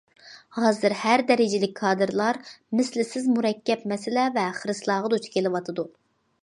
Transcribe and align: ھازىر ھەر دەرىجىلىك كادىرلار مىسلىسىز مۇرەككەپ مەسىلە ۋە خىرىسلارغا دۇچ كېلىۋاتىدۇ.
ھازىر 0.59 0.95
ھەر 1.01 1.23
دەرىجىلىك 1.31 1.75
كادىرلار 1.81 2.39
مىسلىسىز 2.79 3.31
مۇرەككەپ 3.37 3.85
مەسىلە 3.93 4.27
ۋە 4.41 4.51
خىرىسلارغا 4.61 5.15
دۇچ 5.17 5.31
كېلىۋاتىدۇ. 5.37 5.89